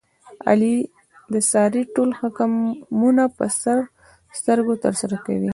علي 0.49 0.77
د 1.33 1.35
سارې 1.51 1.81
ټول 1.95 2.09
حکمونه 2.19 3.23
په 3.37 3.45
سر 3.61 3.77
سترګو 4.39 4.73
ترسره 4.83 5.17
کوي. 5.25 5.49